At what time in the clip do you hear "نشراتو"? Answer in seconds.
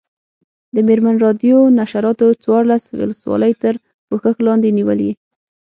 1.79-2.27